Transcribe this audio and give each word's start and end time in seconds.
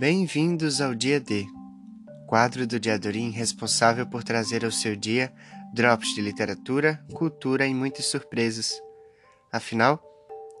Bem-vindos 0.00 0.80
ao 0.80 0.94
Dia 0.94 1.20
D, 1.20 1.46
quadro 2.26 2.66
do 2.66 2.80
Diadorim 2.80 3.28
responsável 3.28 4.06
por 4.06 4.24
trazer 4.24 4.64
ao 4.64 4.70
seu 4.70 4.96
dia 4.96 5.30
drops 5.74 6.14
de 6.14 6.22
literatura, 6.22 7.04
cultura 7.12 7.66
e 7.66 7.74
muitas 7.74 8.06
surpresas. 8.06 8.80
Afinal, 9.52 10.02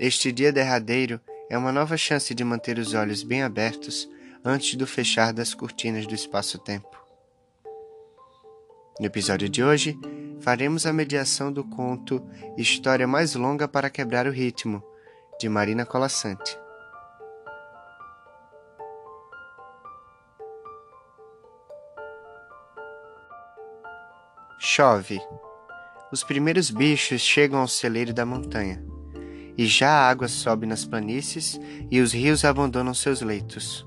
este 0.00 0.32
dia 0.32 0.52
derradeiro 0.52 1.20
é 1.48 1.56
uma 1.56 1.70
nova 1.70 1.96
chance 1.96 2.34
de 2.34 2.42
manter 2.42 2.80
os 2.80 2.94
olhos 2.94 3.22
bem 3.22 3.44
abertos 3.44 4.10
antes 4.44 4.74
do 4.74 4.88
fechar 4.88 5.32
das 5.32 5.54
cortinas 5.54 6.04
do 6.04 6.16
espaço-tempo. 6.16 6.98
No 8.98 9.06
episódio 9.06 9.48
de 9.48 9.62
hoje, 9.62 9.96
faremos 10.40 10.84
a 10.84 10.92
mediação 10.92 11.52
do 11.52 11.62
conto 11.62 12.20
História 12.56 13.06
Mais 13.06 13.36
Longa 13.36 13.68
para 13.68 13.88
Quebrar 13.88 14.26
o 14.26 14.32
Ritmo, 14.32 14.82
de 15.38 15.48
Marina 15.48 15.86
Colassante. 15.86 16.58
Chove. 24.60 25.20
Os 26.10 26.24
primeiros 26.24 26.68
bichos 26.68 27.20
chegam 27.20 27.60
ao 27.60 27.68
celeiro 27.68 28.12
da 28.12 28.26
montanha, 28.26 28.82
e 29.56 29.66
já 29.66 29.88
a 29.88 30.10
água 30.10 30.26
sobe 30.26 30.66
nas 30.66 30.84
planícies 30.84 31.60
e 31.88 32.00
os 32.00 32.12
rios 32.12 32.44
abandonam 32.44 32.92
seus 32.92 33.22
leitos. 33.22 33.86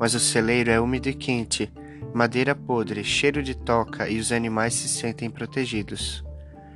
Mas 0.00 0.12
o 0.14 0.18
celeiro 0.18 0.72
é 0.72 0.80
úmido 0.80 1.08
e 1.08 1.14
quente, 1.14 1.72
madeira 2.12 2.52
podre, 2.52 3.04
cheiro 3.04 3.44
de 3.44 3.54
toca 3.54 4.08
e 4.08 4.18
os 4.18 4.32
animais 4.32 4.74
se 4.74 4.88
sentem 4.88 5.30
protegidos. 5.30 6.24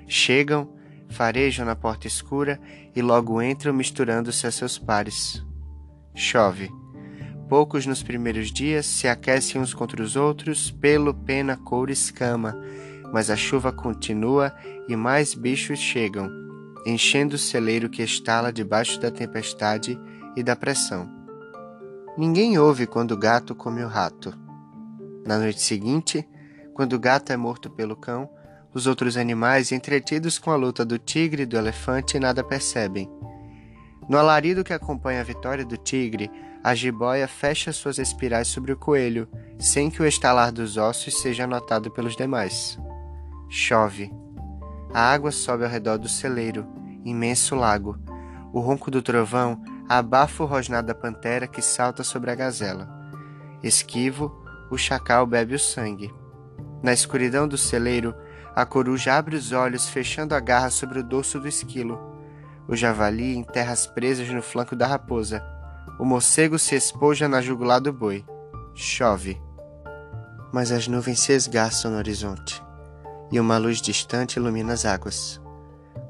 Chegam, 0.07 0.73
farejam 1.09 1.67
na 1.67 1.75
porta 1.75 2.07
escura 2.07 2.61
e 2.95 3.03
logo 3.03 3.43
entram 3.43 3.75
misturando-se 3.75 4.47
a 4.47 4.53
seus 4.53 4.79
pares. 4.79 5.45
Chove. 6.15 6.71
Poucos 7.49 7.87
nos 7.87 8.05
primeiros 8.05 8.53
dias 8.53 8.87
se 8.87 9.09
aquecem 9.09 9.61
uns 9.61 9.75
contra 9.75 10.01
os 10.01 10.15
outros, 10.15 10.71
pelo, 10.71 11.13
pena, 11.13 11.57
couro, 11.57 11.93
escama, 11.93 12.57
mas 13.17 13.31
a 13.31 13.37
chuva 13.37 13.73
continua 13.73 14.55
e 14.87 14.95
mais 14.95 15.33
bichos 15.33 15.79
chegam, 15.79 16.31
enchendo 16.85 17.37
o 17.37 17.39
celeiro 17.39 17.89
que 17.89 18.03
estala 18.03 18.53
debaixo 18.53 19.01
da 19.01 19.11
tempestade 19.11 19.99
e 20.37 20.43
da 20.43 20.55
pressão. 20.55 21.11
Ninguém 22.19 22.59
ouve 22.59 22.87
quando 22.87 23.13
o 23.13 23.17
gato 23.17 23.55
come 23.55 23.83
o 23.83 23.89
rato. 23.89 24.35
Na 25.25 25.39
noite 25.39 25.63
seguinte, 25.63 26.29
quando 26.75 26.93
o 26.93 26.99
gato 26.99 27.33
é 27.33 27.39
morto 27.39 27.71
pelo 27.71 27.97
cão, 27.97 28.29
os 28.75 28.87
outros 28.87 29.17
animais, 29.17 29.73
entretidos 29.73 30.39
com 30.39 30.51
a 30.51 30.57
luta 30.57 30.85
do 30.85 30.99
tigre 30.99 31.45
e 31.45 31.47
do 31.47 31.57
elefante, 31.57 32.19
nada 32.19 32.45
percebem. 32.45 33.11
No 34.07 34.19
alarido 34.19 34.63
que 34.63 34.75
acompanha 34.75 35.23
a 35.23 35.25
vitória 35.25 35.65
do 35.65 35.79
tigre, 35.79 36.31
a 36.63 36.75
jiboia 36.75 37.27
fecha 37.27 37.73
suas 37.73 37.97
espirais 37.99 38.49
sobre 38.49 38.73
o 38.73 38.77
coelho, 38.77 39.27
sem 39.59 39.89
que 39.89 40.03
o 40.03 40.07
estalar 40.07 40.53
dos 40.53 40.77
ossos 40.77 41.19
seja 41.19 41.47
notado 41.47 41.91
pelos 41.91 42.15
demais. 42.15 42.79
Chove. 43.59 44.13
A 44.93 45.01
água 45.01 45.33
sobe 45.33 45.65
ao 45.65 45.71
redor 45.71 45.97
do 45.97 46.11
celeiro, 46.11 46.67
imenso 47.07 47.55
lago. 47.55 47.99
O 48.53 48.61
ronco 48.61 48.91
do 48.91 49.01
trovão 49.01 49.63
abafa 49.89 50.45
o 50.45 50.47
rosnar 50.47 50.85
da 50.85 50.95
pantera 50.95 51.47
que 51.47 51.63
salta 51.63 52.05
sobre 52.05 52.31
a 52.31 52.35
gazela. 52.35 52.87
Esquivo, 53.63 54.31
o 54.71 54.77
chacal 54.77 55.27
bebe 55.27 55.55
o 55.55 55.59
sangue. 55.59 56.13
Na 56.83 56.93
escuridão 56.93 57.49
do 57.49 57.57
celeiro, 57.57 58.15
a 58.55 58.67
coruja 58.67 59.15
abre 59.15 59.37
os 59.37 59.53
olhos, 59.53 59.89
fechando 59.89 60.35
a 60.35 60.41
garra 60.41 60.69
sobre 60.69 60.99
o 60.99 61.03
dorso 61.03 61.41
do 61.41 61.49
esquilo. 61.49 61.99
O 62.69 62.77
javali 62.77 63.35
enterra 63.35 63.73
as 63.73 63.87
presas 63.87 64.29
no 64.29 64.43
flanco 64.43 64.77
da 64.77 64.87
raposa. 64.87 65.43
O 65.99 66.05
morcego 66.05 66.59
se 66.59 66.75
espoja 66.75 67.27
na 67.27 67.41
jugular 67.41 67.81
do 67.81 67.91
boi. 67.91 68.23
Chove. 68.75 69.41
Mas 70.53 70.71
as 70.71 70.87
nuvens 70.87 71.21
se 71.21 71.33
esgarçam 71.33 71.91
no 71.91 71.97
horizonte 71.97 72.66
e 73.31 73.41
uma 73.41 73.59
luz 73.59 73.81
distante 73.81 74.37
ilumina 74.37 74.73
as 74.73 74.85
águas. 74.85 75.41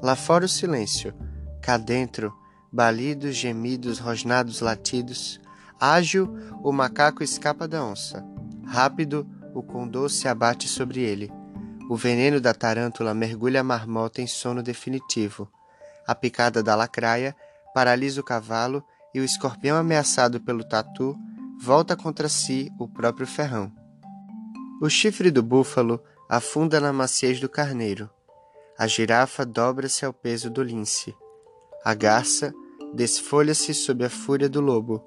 Lá 0.01 0.15
fora 0.15 0.45
o 0.45 0.49
silêncio, 0.49 1.13
cá 1.61 1.77
dentro, 1.77 2.33
balidos, 2.71 3.35
gemidos, 3.35 3.99
rosnados 3.99 4.61
latidos. 4.61 5.39
Ágil, 5.79 6.33
o 6.63 6.71
macaco 6.71 7.23
escapa 7.23 7.67
da 7.67 7.83
onça. 7.83 8.23
Rápido, 8.65 9.27
o 9.53 9.63
condor 9.63 10.09
se 10.09 10.27
abate 10.27 10.67
sobre 10.67 11.01
ele. 11.01 11.31
O 11.89 11.95
veneno 11.95 12.39
da 12.39 12.53
tarântula 12.53 13.13
mergulha 13.13 13.61
a 13.61 13.63
marmota 13.63 14.21
em 14.21 14.27
sono 14.27 14.61
definitivo. 14.61 15.49
A 16.05 16.13
picada 16.13 16.61
da 16.61 16.75
lacraia 16.75 17.35
paralisa 17.73 18.21
o 18.21 18.23
cavalo 18.23 18.83
e 19.13 19.19
o 19.19 19.23
escorpião 19.23 19.77
ameaçado 19.77 20.39
pelo 20.39 20.63
tatu 20.63 21.17
volta 21.59 21.95
contra 21.95 22.29
si 22.29 22.71
o 22.77 22.87
próprio 22.87 23.25
ferrão. 23.25 23.71
O 24.81 24.89
chifre 24.89 25.31
do 25.31 25.41
búfalo 25.41 25.99
afunda 26.29 26.79
na 26.79 26.91
maciez 26.91 27.39
do 27.39 27.47
carneiro. 27.47 28.09
A 28.77 28.85
girafa 28.85 29.45
dobra-se 29.45 30.05
ao 30.05 30.13
peso 30.13 30.49
do 30.49 30.61
lince. 30.61 31.15
A 31.83 31.93
garça 31.93 32.53
desfolha-se 32.93 33.73
sob 33.73 34.03
a 34.05 34.09
fúria 34.09 34.49
do 34.49 34.61
lobo. 34.61 35.03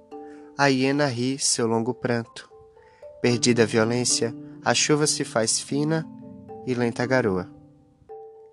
A 0.56 0.66
hiena 0.66 1.06
ri 1.06 1.38
seu 1.38 1.66
longo 1.66 1.94
pranto. 1.94 2.50
Perdida 3.22 3.64
a 3.64 3.66
violência, 3.66 4.34
a 4.64 4.74
chuva 4.74 5.06
se 5.06 5.24
faz 5.24 5.60
fina 5.60 6.08
e 6.66 6.74
lenta 6.74 7.04
garoa. 7.04 7.50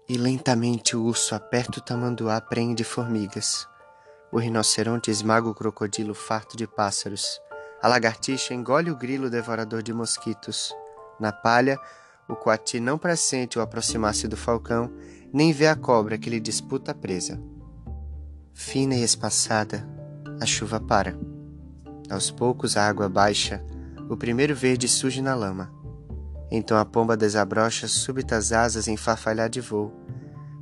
E 0.09 0.17
lentamente 0.17 0.95
o 0.95 1.03
urso 1.03 1.35
aperta 1.35 1.79
o 1.79 1.81
tamanduá 1.81 2.39
prende 2.39 2.84
formigas. 2.84 3.67
O 4.31 4.39
rinoceronte 4.39 5.09
esmaga 5.09 5.49
o 5.49 5.55
crocodilo 5.55 6.13
farto 6.13 6.57
de 6.57 6.67
pássaros. 6.67 7.41
A 7.81 7.88
lagartixa 7.88 8.53
engole 8.53 8.91
o 8.91 8.95
grilo 8.95 9.29
devorador 9.29 9.81
de 9.81 9.94
mosquitos. 9.94 10.73
Na 11.19 11.31
palha, 11.31 11.79
o 12.27 12.35
coati 12.35 12.79
não 12.79 12.97
pressente 12.97 13.57
o 13.57 13.61
aproximar-se 13.61 14.27
do 14.27 14.35
falcão, 14.35 14.91
nem 15.31 15.53
vê 15.53 15.67
a 15.67 15.75
cobra 15.75 16.17
que 16.17 16.29
lhe 16.29 16.39
disputa 16.39 16.91
a 16.91 16.95
presa. 16.95 17.41
Fina 18.53 18.95
e 18.95 19.03
espaçada, 19.03 19.88
a 20.39 20.45
chuva 20.45 20.79
para. 20.79 21.17
Aos 22.09 22.31
poucos 22.31 22.75
a 22.75 22.87
água 22.87 23.07
baixa, 23.07 23.63
o 24.09 24.17
primeiro 24.17 24.55
verde 24.55 24.87
surge 24.87 25.21
na 25.21 25.35
lama. 25.35 25.71
Então 26.49 26.77
a 26.77 26.85
pomba 26.85 27.17
desabrocha 27.17 27.87
súbitas 27.87 28.51
asas 28.51 28.87
em 28.87 28.97
farfalhar 28.97 29.49
de 29.49 29.61
voo, 29.61 29.93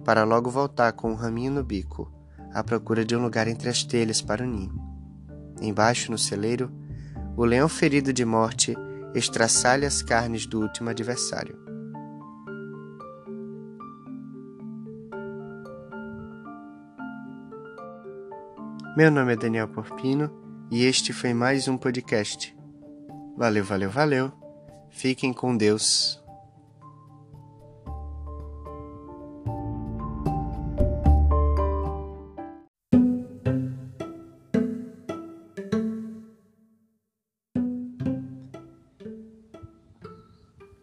para 0.03 0.23
logo 0.23 0.49
voltar 0.49 0.93
com 0.93 1.11
um 1.11 1.15
raminho 1.15 1.51
no 1.51 1.63
bico, 1.63 2.11
à 2.53 2.63
procura 2.63 3.03
de 3.03 3.15
um 3.15 3.21
lugar 3.21 3.47
entre 3.47 3.69
as 3.69 3.83
telhas 3.83 4.21
para 4.21 4.43
o 4.43 4.47
ninho. 4.47 4.73
Embaixo, 5.61 6.11
no 6.11 6.17
celeiro, 6.17 6.71
o 7.35 7.43
leão 7.43 7.67
ferido 7.67 8.13
de 8.13 8.23
morte 8.23 8.75
estraçalha 9.17 9.87
as 9.87 10.01
carnes 10.01 10.45
do 10.45 10.61
último 10.61 10.89
adversário. 10.89 11.57
Meu 18.97 19.11
nome 19.11 19.33
é 19.33 19.35
Daniel 19.35 19.67
Porpino 19.67 20.31
e 20.71 20.85
este 20.85 21.11
foi 21.11 21.33
mais 21.33 21.67
um 21.67 21.77
podcast. 21.77 22.55
Valeu, 23.37 23.63
valeu, 23.63 23.89
valeu. 23.89 24.31
Fiquem 24.89 25.33
com 25.33 25.55
Deus. 25.55 26.24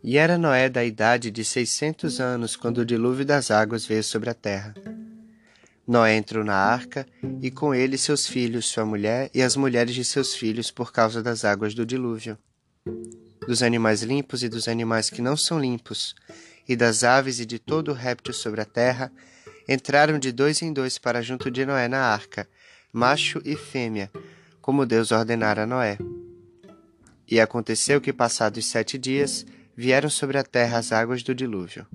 E 0.05 0.19
era 0.19 0.37
Noé 0.37 0.69
da 0.69 0.85
idade 0.85 1.31
de 1.31 1.45
seiscentos 1.45 2.21
anos 2.21 2.57
quando 2.57 2.79
o 2.79 2.85
dilúvio 2.85 3.25
das 3.25 3.53
águas 3.53 3.87
veio 3.87 4.03
sobre 4.03 4.29
a 4.31 4.35
terra. 4.35 4.75
Noé 5.87 6.17
entrou 6.17 6.43
na 6.43 6.57
arca, 6.57 7.07
e 7.41 7.51
com 7.51 7.73
ele 7.73 7.97
seus 7.97 8.27
filhos, 8.27 8.67
sua 8.67 8.85
mulher 8.85 9.31
e 9.33 9.43
as 9.43 9.55
mulheres 9.55 9.95
de 9.95 10.05
seus 10.05 10.35
filhos, 10.35 10.71
por 10.73 10.93
causa 10.93 11.23
das 11.23 11.45
águas 11.45 11.73
do 11.73 11.87
dilúvio. 11.87 12.37
Dos 13.47 13.63
animais 13.63 14.03
limpos 14.03 14.43
e 14.43 14.49
dos 14.49 14.67
animais 14.67 15.09
que 15.09 15.23
não 15.23 15.37
são 15.37 15.61
limpos, 15.61 16.15
e 16.69 16.75
das 16.75 17.05
aves 17.05 17.39
e 17.39 17.47
de 17.47 17.59
todo 17.61 17.93
réptil 17.93 18.35
sobre 18.35 18.61
a 18.61 18.65
terra, 18.65 19.13
entraram 19.69 20.19
de 20.19 20.33
dois 20.33 20.63
em 20.63 20.73
dois 20.73 20.99
para 20.99 21.23
junto 21.23 21.51
de 21.51 21.65
Noé 21.65 21.87
na 21.87 22.01
arca, 22.01 22.49
macho 22.93 23.41
e 23.45 23.55
fêmea, 23.55 24.11
como 24.61 24.87
Deus 24.87 25.13
ordenara 25.13 25.63
a 25.63 25.67
Noé. 25.67 25.99
E 27.29 27.41
aconteceu 27.41 28.01
que, 28.01 28.13
passados 28.13 28.67
sete 28.67 28.99
dias, 28.99 29.47
vieram 29.77 30.11
sobre 30.11 30.39
a 30.39 30.45
terra 30.45 30.79
as 30.79 30.93
águas 30.93 31.23
do 31.23 31.35
dilúvio. 31.35 31.87